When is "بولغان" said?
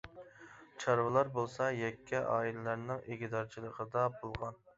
4.19-4.61